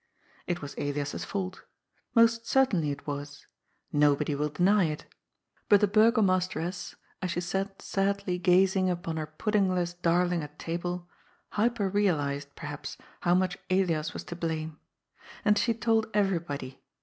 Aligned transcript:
It 0.47 0.63
was 0.63 0.73
Elias's 0.79 1.23
fault 1.25 1.61
Most 2.15 2.47
certainly 2.47 2.89
it 2.89 3.05
was. 3.05 3.45
Nobody 3.93 4.33
will 4.33 4.49
deny 4.49 4.85
it. 4.85 5.05
But 5.69 5.79
the 5.79 5.87
Burgomasteress, 5.87 6.95
as 7.21 7.29
she 7.29 7.39
sat 7.39 7.83
sadly 7.83 8.39
gaz 8.39 8.75
ing 8.75 8.89
upon 8.89 9.17
her 9.17 9.27
puddingless 9.27 9.93
darling 9.93 10.41
at 10.41 10.57
table, 10.57 11.07
hyper 11.49 11.87
realized, 11.87 12.55
perhaps, 12.55 12.97
how 13.19 13.35
much 13.35 13.59
Elias 13.69 14.11
was 14.11 14.23
to 14.23 14.35
blame. 14.35 14.79
And 15.45 15.55
she 15.55 15.71
told 15.75 16.07
every 16.15 16.39
body. 16.39 16.81